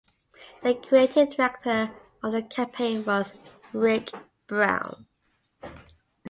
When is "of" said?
2.23-2.31